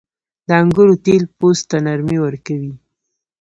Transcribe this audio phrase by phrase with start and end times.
[0.47, 2.73] •د انګورو تېل پوست ته نرمي ورکوي.